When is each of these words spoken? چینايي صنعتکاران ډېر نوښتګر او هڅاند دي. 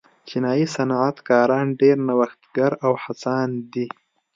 چینايي 0.27 0.65
صنعتکاران 0.75 1.67
ډېر 1.81 1.97
نوښتګر 2.07 2.71
او 2.85 2.93
هڅاند 3.03 3.55
دي. 3.73 3.87